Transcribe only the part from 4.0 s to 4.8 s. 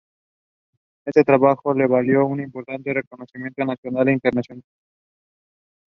e internacional.